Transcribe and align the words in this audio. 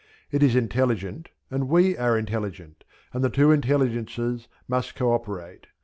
It 0.31 0.41
is 0.41 0.55
intelligent 0.55 1.29
and 1.51 1.67
we 1.69 1.95
are 1.95 2.17
intelligent, 2.17 2.85
and 3.13 3.23
the 3.23 3.29
two 3.29 3.51
intelligences 3.51 4.47
must 4.67 4.95
co 4.95 5.13
operate. 5.13 5.67